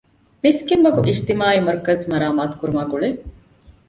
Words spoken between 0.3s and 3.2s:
މިސްކިތްމަގު އިޖުތިމާޢީ މަރުކަޒު މަރާމާތު ކުރުމާގުޅޭ